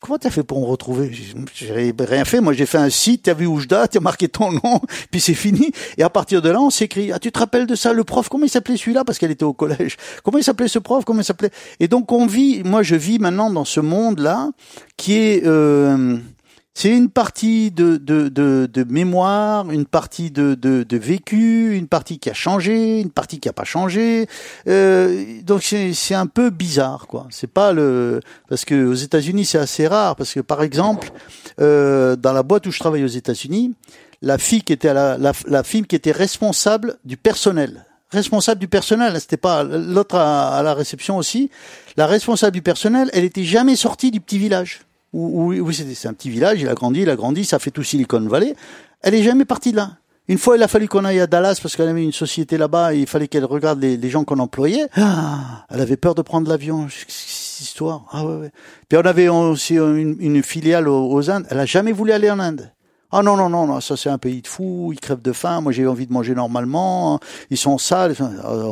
[0.05, 1.11] Comment t'as fait pour me retrouver?
[1.55, 2.39] J'ai rien fait.
[2.39, 3.23] Moi, j'ai fait un site.
[3.23, 4.79] T'as vu Oujda, t'as marqué ton nom,
[5.11, 5.71] puis c'est fini.
[5.97, 7.11] Et à partir de là, on s'écrit.
[7.11, 9.03] Ah, tu te rappelles de ça Le prof, comment il s'appelait celui-là?
[9.03, 9.97] Parce qu'elle était au collège.
[10.23, 11.03] Comment il s'appelait ce prof?
[11.05, 11.49] Comment il s'appelait?
[11.79, 12.61] Et donc, on vit.
[12.63, 14.51] Moi, je vis maintenant dans ce monde-là
[14.95, 15.43] qui est.
[15.43, 16.17] Euh,
[16.77, 22.19] c'est une partie de, de, de, de mémoire, une partie de, de, vécu, une partie
[22.19, 24.27] qui a changé, une partie qui a pas changé.
[24.67, 27.27] Euh, donc c'est c'est un peu bizarre, quoi.
[27.29, 31.11] C'est pas le parce que aux États-Unis c'est assez rare parce que par exemple
[31.61, 33.73] euh, dans la boîte où je travaille aux États-Unis,
[34.21, 38.61] la fille qui était à la, la, la fille qui était responsable du personnel responsable
[38.61, 41.49] du personnel, c'était pas l'autre à, à la réception aussi.
[41.97, 46.13] La responsable du personnel, elle était jamais sortie du petit village où, où, c'est un
[46.13, 48.55] petit village, il a grandi, il a grandi, ça fait tout Silicon Valley.
[49.01, 49.91] Elle est jamais partie de là.
[50.27, 52.95] Une fois, il a fallu qu'on aille à Dallas parce qu'elle avait une société là-bas
[52.95, 54.87] et il fallait qu'elle regarde les, gens qu'on employait.
[54.97, 56.87] Ah, elle avait peur de prendre l'avion.
[56.89, 58.05] Cette histoire?
[58.11, 58.51] Ah ouais, ouais.
[58.89, 61.45] Puis on avait aussi une, une filiale aux, aux Indes.
[61.51, 62.71] Elle a jamais voulu aller en Inde.
[63.17, 65.61] Ah non, non, non, non, ça c'est un pays de fous, ils crèvent de faim,
[65.61, 68.13] moi j'ai envie de manger normalement, ils sont sales.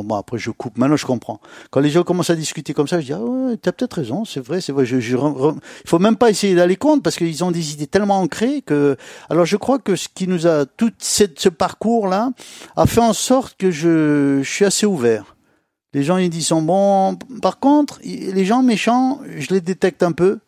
[0.04, 1.40] Bon, après je coupe, maintenant je comprends.
[1.70, 4.26] Quand les gens commencent à discuter comme ça, je dis, ah ouais, t'as peut-être raison,
[4.26, 7.52] c'est vrai, c'est vrai, je, il faut même pas essayer d'aller contre parce qu'ils ont
[7.52, 8.98] des idées tellement ancrées que,
[9.30, 12.28] alors je crois que ce qui nous a, tout ce parcours-là
[12.76, 15.36] a fait en sorte que je, je suis assez ouvert.
[15.94, 17.16] Les gens ils disent sont bons.
[17.40, 20.40] Par contre, les gens méchants, je les détecte un peu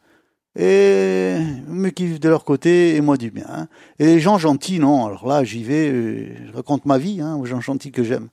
[0.56, 1.36] et
[1.68, 3.46] me qui vivent de leur côté et moi du bien.
[3.48, 3.68] hein.
[3.98, 5.06] Et les gens gentils, non.
[5.06, 8.28] Alors là, j'y vais, euh, je raconte ma vie hein, aux gens gentils que j'aime.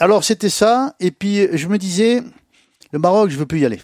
[0.00, 2.22] Alors c'était ça, et puis je me disais,
[2.92, 3.80] le Maroc, je veux plus y aller.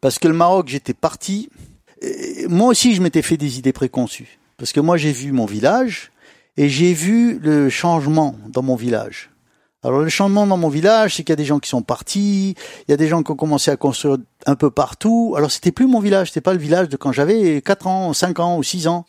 [0.00, 1.48] Parce que le Maroc, j'étais parti.
[2.48, 4.38] moi aussi, je m'étais fait des idées préconçues.
[4.56, 6.10] Parce que moi, j'ai vu mon village,
[6.56, 9.30] et j'ai vu le changement dans mon village.
[9.82, 12.54] Alors le changement dans mon village, c'est qu'il y a des gens qui sont partis,
[12.86, 15.34] il y a des gens qui ont commencé à construire un peu partout.
[15.36, 18.38] Alors c'était plus mon village, c'était pas le village de quand j'avais 4 ans, 5
[18.40, 19.06] ans ou 6 ans.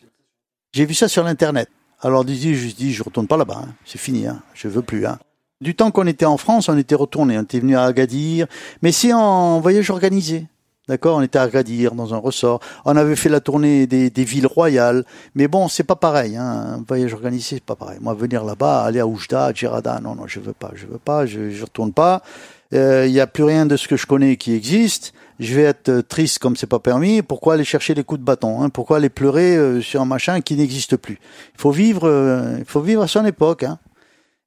[0.72, 1.68] J'ai vu ça sur l'internet.
[2.00, 3.74] Alors je dis, je retourne pas là-bas, hein.
[3.84, 4.42] c'est fini, hein.
[4.54, 5.06] je veux plus.
[5.06, 5.18] Hein.
[5.60, 8.46] Du temps qu'on était en France, on était retourné, on était venu à Agadir,
[8.80, 10.48] mais c'est en voyage organisé.
[10.88, 12.58] D'accord, on était à Agadir dans un ressort.
[12.84, 15.04] On avait fait la tournée des, villes royales,
[15.36, 16.36] mais bon, c'est pas pareil.
[16.36, 16.78] Hein.
[16.78, 17.98] Un voyage organisé, c'est pas pareil.
[18.00, 20.98] Moi, venir là-bas, aller à Oujda, à Djerada, non, non, je veux pas, je veux
[20.98, 22.22] pas, je, je retourne pas.
[22.72, 25.12] Il euh, y a plus rien de ce que je connais qui existe.
[25.38, 27.22] Je vais être euh, triste comme c'est pas permis.
[27.22, 28.68] Pourquoi aller chercher les coups de bâton hein?
[28.68, 31.18] Pourquoi aller pleurer euh, sur un machin qui n'existe plus?
[31.54, 33.62] Il faut vivre, euh, il faut vivre à son époque.
[33.62, 33.78] Hein.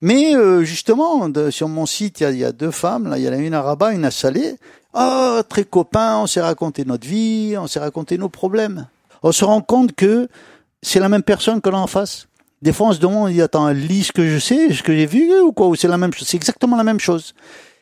[0.01, 3.09] Mais euh, justement, sur mon site, il y a, y a deux femmes.
[3.09, 4.55] Là, il y en a une à Rabat, une à Salé.
[4.97, 8.87] Oh, très copains, on s'est raconté notre vie, on s'est raconté nos problèmes.
[9.23, 10.29] On se rend compte que
[10.81, 12.27] c'est la même personne que l'on en face.
[12.61, 15.05] Des fois, on se demande, il dit, attends, ce que je sais, ce que j'ai
[15.05, 16.27] vu, ou quoi, ou c'est la même chose.
[16.27, 17.33] C'est exactement la même chose.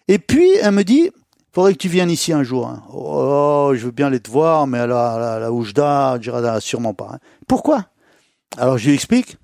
[0.08, 1.12] Et puis, elle me dit,
[1.52, 2.68] faudrait que tu viennes ici un jour.
[2.68, 2.82] Hein.
[2.92, 6.96] Oh, je veux bien aller te voir, mais à la, la, la Oujda, Djerada, sûrement
[6.96, 7.12] pas.
[7.14, 7.20] Hein.
[7.48, 7.86] Pourquoi?
[8.58, 9.38] Alors, je lui explique.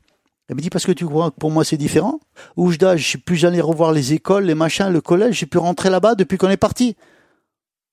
[0.50, 2.20] Elle me dit, parce que tu crois que pour moi, c'est différent.
[2.58, 5.92] Oujda, je suis plus jamais revoir les écoles, les machins, le collège, j'ai pu rentrer
[5.92, 6.96] là-bas depuis qu'on est parti.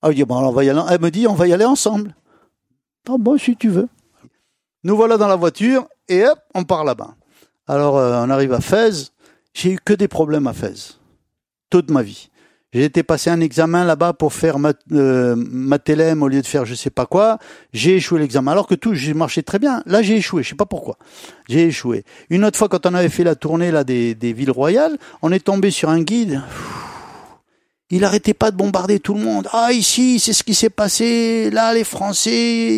[0.07, 0.87] Ah.
[0.91, 2.15] Elle me dit, on va y aller ensemble.
[3.09, 3.89] Ah bon, si tu veux.
[4.85, 7.15] Nous voilà dans la voiture, et hop, on part là-bas.
[7.67, 9.13] Alors, euh, on arrive à Fès.
[9.55, 11.01] J'ai eu que des problèmes à Fès.
[11.71, 12.31] Toute ma vie.
[12.73, 16.75] J'ai été passer un examen là-bas pour faire ma, euh, au lieu de faire je
[16.75, 17.39] sais pas quoi.
[17.73, 18.53] J'ai échoué l'examen.
[18.53, 19.83] Alors que tout, j'ai marché très bien.
[19.87, 20.43] Là, j'ai échoué.
[20.43, 20.99] Je sais pas pourquoi.
[21.49, 22.05] J'ai échoué.
[22.29, 25.33] Une autre fois, quand on avait fait la tournée là des, des villes royales, on
[25.33, 26.43] est tombé sur un guide.
[27.91, 29.47] Il arrêtait pas de bombarder tout le monde.
[29.53, 31.51] Ah, ici, c'est ce qui s'est passé.
[31.53, 32.33] Là, les Français,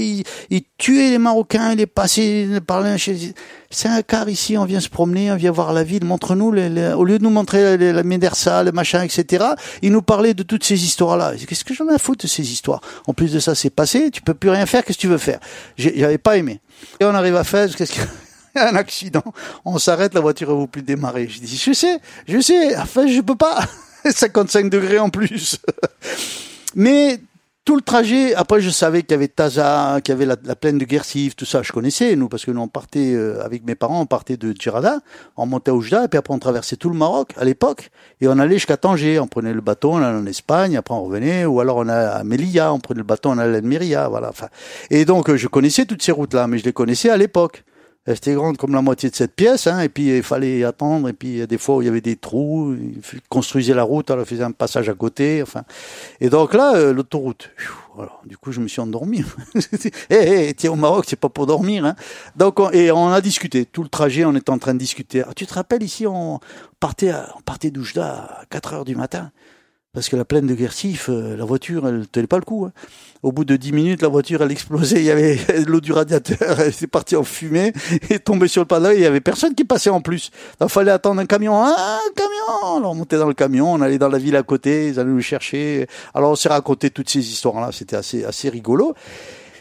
[0.07, 2.97] ils, ils tuaient les Marocains, ils les passaient par là.
[3.71, 6.05] C'est un quart ici, on vient se promener, on vient voir la ville.
[6.05, 9.47] Montre-nous, les- les- au lieu de nous montrer la, Médersa, le machin, etc.,
[9.81, 11.33] il nous parlait de toutes ces histoires-là.
[11.49, 12.83] Qu'est-ce que j'en ai à foutre de ces histoires?
[13.07, 15.17] En plus de ça, c'est passé, tu peux plus rien faire, qu'est-ce que tu veux
[15.17, 15.41] faire?
[15.79, 16.61] J'avais pas aimé.
[17.01, 18.01] Et on arrive à Fès, qu'est-ce que...
[18.57, 19.23] un accident.
[19.65, 21.29] On s'arrête, la voiture ne veut plus démarrer.
[21.29, 23.59] Je dis, je sais, je sais, Fès, je peux pas.
[24.11, 25.59] 55 degrés en plus.
[26.75, 27.21] Mais
[27.69, 30.57] tout le trajet, après je savais qu'il y avait Taza, qu'il y avait la, la
[30.57, 33.63] plaine de Guersive, tout ça, je connaissais, nous, parce que nous on partait, euh, avec
[33.67, 35.01] mes parents, on partait de Djerada,
[35.37, 37.91] on montait à Oujda, et puis après on traversait tout le Maroc, à l'époque,
[38.23, 41.05] et on allait jusqu'à Tanger, on prenait le bateau, on allait en Espagne, après on
[41.05, 44.09] revenait, ou alors on allait à Melilla, on prenait le bateau, on allait à Almeria,
[44.09, 44.33] voilà.
[44.89, 47.65] Et donc euh, je connaissais toutes ces routes-là, mais je les connaissais à l'époque.
[48.09, 51.11] Elle était grande comme la moitié de cette pièce, hein, et puis il fallait attendre,
[51.11, 54.11] et puis des fois où il y avait des trous, ils f- construisaient la route,
[54.11, 55.65] alors ils faisaient un passage à côté, enfin.
[56.19, 57.51] Et donc là, euh, l'autoroute,
[57.99, 59.23] alors, du coup je me suis endormi.
[60.11, 61.85] Eh, eh, tiens, au Maroc, c'est pas pour dormir.
[61.85, 61.95] Hein.
[62.35, 65.23] Donc, on, et on a discuté, tout le trajet, on était en train de discuter.
[65.23, 66.41] Ah, tu te rappelles, ici, on
[66.81, 68.07] partait, on partait d'Oujda
[68.41, 69.31] à 4 heures du matin
[69.95, 72.67] parce que la plaine de Guercif, euh, la voiture, elle tenait pas le coup.
[72.67, 72.73] hein.
[73.23, 74.97] Au bout de 10 minutes, la voiture, elle explosait.
[75.01, 77.73] Il y avait l'eau du radiateur, elle était partie en fumée
[78.11, 78.91] et tombée sur le panneau.
[78.93, 80.31] Il y avait personne qui passait en plus.
[80.61, 81.59] Il fallait attendre un camion.
[81.65, 84.89] Un camion Alors on montait dans le camion, on allait dans la ville à côté,
[84.89, 85.87] ils allaient nous chercher.
[86.15, 87.71] Alors on s'est raconté toutes ces histoires-là.
[87.73, 88.95] C'était assez, assez rigolo.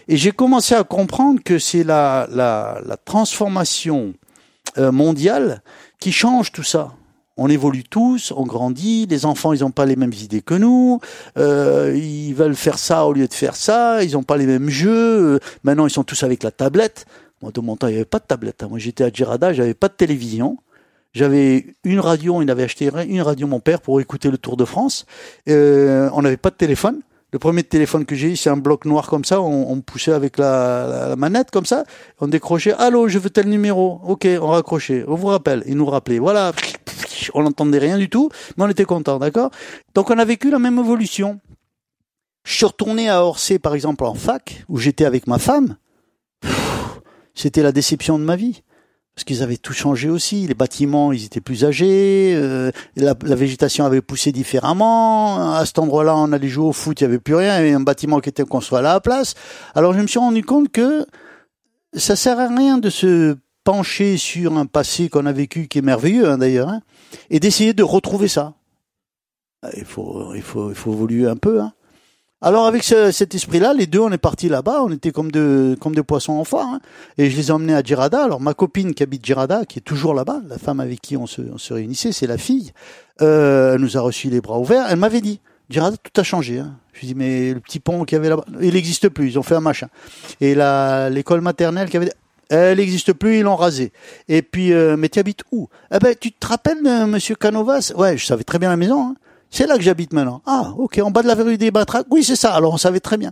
[0.10, 4.13] Et j'ai commencé à comprendre que c'est la, la, la transformation
[4.78, 5.62] euh, mondiale
[6.00, 6.94] qui change tout ça.
[7.38, 11.00] On évolue tous, on grandit, les enfants ils n'ont pas les mêmes idées que nous,
[11.38, 14.69] euh, ils veulent faire ça au lieu de faire ça, ils n'ont pas les mêmes
[14.69, 17.06] jeux, euh, maintenant ils sont tous avec la tablette.
[17.41, 18.67] Moi de mon temps il n'y avait pas de tablette, hein.
[18.69, 20.58] moi j'étais à Djerada, j'avais pas de télévision,
[21.13, 24.65] j'avais une radio, il avait acheté une radio mon père pour écouter le Tour de
[24.65, 25.06] France,
[25.47, 27.02] Euh, on n'avait pas de téléphone,
[27.34, 30.13] le premier téléphone que j'ai eu, c'est un bloc noir comme ça, on, on poussait
[30.13, 31.84] avec la, la- la manette comme ça,
[32.19, 35.86] on décrochait, allô, je veux tel numéro, ok, on raccrochait, on vous rappelle, il nous
[35.86, 36.52] rappelait, voilà,
[37.34, 39.52] on n'entendait rien du tout, mais on était content, d'accord?
[39.96, 41.40] Donc on a vécu la même évolution.
[42.44, 45.78] Je suis retourné à Orsay, par exemple, en fac, où j'étais avec ma femme.
[47.36, 48.64] C'était la déception de ma vie.
[49.14, 50.46] Parce qu'ils avaient tout changé aussi.
[50.46, 52.34] Les bâtiments, ils étaient plus âgés.
[52.36, 55.56] euh, la, la végétation avait poussé différemment.
[55.56, 57.56] À cet endroit-là, on allait jouer au foot, il n'y avait plus rien.
[57.58, 59.34] Il y avait un bâtiment qui était construit à la place.
[59.74, 61.06] Alors je me suis rendu compte que
[61.94, 65.82] ça sert à rien de se pencher sur un passé qu'on a vécu, qui est
[65.82, 66.82] merveilleux hein, d'ailleurs, hein,
[67.30, 68.54] et d'essayer de retrouver ça.
[69.63, 71.62] Ah, Il faut, il faut, il faut évoluer un peu.
[71.62, 71.74] Hein.
[72.39, 75.76] Alors avec ce- cet esprit-là, les deux, on est partis là-bas, on était comme deux,
[75.82, 76.80] comme des poissons en foire, hein,
[77.17, 78.24] et je les ai emmenés à Djerada.
[78.24, 81.26] Alors ma copine qui habite Djerada, qui est toujours là-bas, la femme avec qui on
[81.26, 82.74] se, on se réunissait, c'est la fille,
[83.24, 85.39] euh, elle nous a reçus les bras ouverts, elle m'avait dit,
[85.72, 86.60] Djerada, tout a changé.
[86.60, 86.76] Hein.
[86.93, 89.39] Je lui dit, mais le petit pont qu'il y avait là-bas, il n'existe plus, ils
[89.39, 89.88] ont fait un machin.
[90.39, 90.56] Et
[91.10, 92.12] l'école maternelle qui avait...
[92.50, 93.92] Elle n'existe plus, ils l'ont rasé.
[94.28, 95.68] Et puis, euh, mais tu habites où?
[95.94, 97.92] Eh ben, tu te rappelles de Monsieur Canovas?
[97.96, 99.10] Ouais, je savais très bien la maison.
[99.10, 99.16] Hein.
[99.50, 100.42] C'est là que j'habite maintenant.
[100.46, 102.06] Ah, ok, en bas de la rue des Batracs.
[102.10, 102.54] Oui, c'est ça.
[102.54, 103.32] Alors, on savait très bien.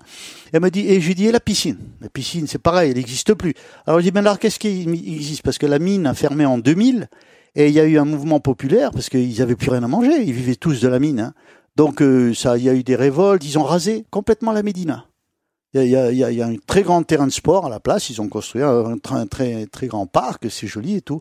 [0.54, 1.78] Elle me dit, et je lui dis, et la piscine?
[2.02, 3.54] La piscine, c'est pareil, elle n'existe plus.
[3.86, 5.42] Alors, je dis, mais alors, qu'est-ce qui existe?
[5.42, 7.10] Parce que la mine a fermé en 2000,
[7.56, 10.22] et il y a eu un mouvement populaire, parce qu'ils avaient plus rien à manger.
[10.22, 11.20] Ils vivaient tous de la mine.
[11.20, 11.34] Hein.
[11.76, 13.44] Donc, euh, ça, il y a eu des révoltes.
[13.46, 15.06] Ils ont rasé complètement la Médina.
[15.84, 18.10] Il y, a, un très grand terrain de sport à la place.
[18.10, 20.50] Ils ont construit un, très, très grand parc.
[20.50, 21.20] C'est joli et tout.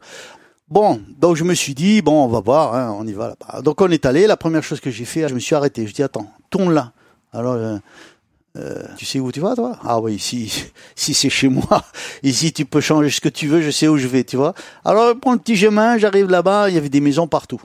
[0.69, 3.63] Bon, donc je me suis dit, bon, on va voir, hein, on y va là-bas.
[3.63, 5.87] Donc on est allé, la première chose que j'ai fait, je me suis arrêté.
[5.87, 6.93] Je dis, attends, tourne là.
[7.33, 7.79] Alors, euh,
[8.57, 9.77] euh, tu sais où tu vas, toi?
[9.83, 11.85] Ah oui, ici, si c'est chez moi.
[12.23, 14.55] Ici, tu peux changer ce que tu veux, je sais où je vais, tu vois.
[14.85, 17.61] Alors, je prends le petit chemin, j'arrive là-bas, il y avait des maisons partout.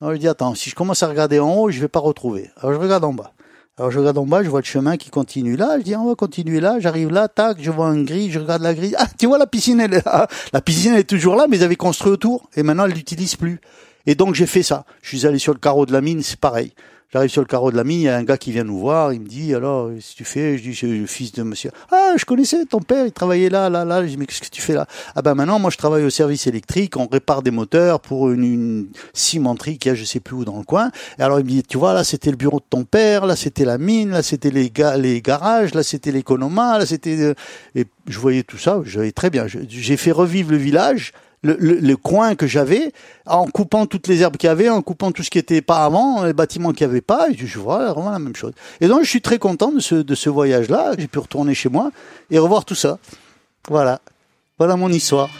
[0.00, 2.50] Alors je dis, attends, si je commence à regarder en haut, je vais pas retrouver.
[2.58, 3.32] Alors je regarde en bas.
[3.78, 5.78] Alors je regarde en bas, je vois le chemin qui continue là.
[5.78, 6.80] Je dis on va continuer là.
[6.80, 8.96] J'arrive là, tac, je vois une grille, je regarde la grille.
[8.98, 10.26] Ah, tu vois la piscine, elle est là.
[10.52, 13.36] La piscine elle est toujours là, mais ils avaient construit autour et maintenant elle l'utilise
[13.36, 13.60] plus.
[14.06, 14.84] Et donc j'ai fait ça.
[15.00, 16.72] Je suis allé sur le carreau de la mine, c'est pareil.
[17.10, 18.78] J'arrive sur le carreau de la mine, il y a un gars qui vient nous
[18.78, 20.58] voir, il me dit alors qu'est-ce que tu fais?
[20.58, 21.70] Je dis je suis le fils de monsieur.
[21.90, 24.02] Ah, je connaissais ton père, il travaillait là, là, là.
[24.02, 24.86] Je dis mais qu'est-ce que tu fais là?
[25.14, 28.88] Ah ben maintenant moi je travaille au service électrique, on répare des moteurs pour une,
[29.14, 30.90] cimenterie qui a je sais plus où dans le coin.
[31.18, 33.36] Et alors il me dit tu vois là c'était le bureau de ton père, là
[33.36, 37.34] c'était la mine, là c'était les ga les garages, là c'était l'économa, là c'était euh,
[37.74, 39.46] et je voyais tout ça, je voyais très bien.
[39.46, 42.92] J'ai fait revivre le village le, le, le coin que j'avais,
[43.26, 45.84] en coupant toutes les herbes qu'il y avait, en coupant tout ce qui était pas
[45.84, 48.52] avant, les bâtiments qu'il n'y avait pas, et je vois vraiment la même chose.
[48.80, 51.68] Et donc je suis très content de ce, de ce voyage-là, j'ai pu retourner chez
[51.68, 51.90] moi
[52.30, 52.98] et revoir tout ça.
[53.68, 54.00] Voilà.
[54.58, 55.30] Voilà mon histoire.